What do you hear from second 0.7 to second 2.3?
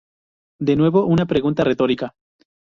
nuevo una pregunta retórica.